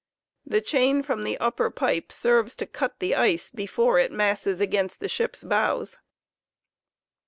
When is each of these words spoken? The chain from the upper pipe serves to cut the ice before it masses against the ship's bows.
The 0.47 0.61
chain 0.61 1.03
from 1.03 1.23
the 1.23 1.37
upper 1.37 1.69
pipe 1.69 2.11
serves 2.11 2.55
to 2.55 2.65
cut 2.65 2.97
the 2.97 3.13
ice 3.13 3.51
before 3.51 3.99
it 3.99 4.11
masses 4.11 4.59
against 4.59 4.99
the 4.99 5.07
ship's 5.07 5.43
bows. 5.43 5.99